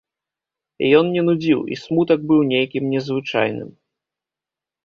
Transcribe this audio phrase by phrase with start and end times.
[0.99, 3.69] Ён не нудзіў, і смутак быў нейкім незвычайным.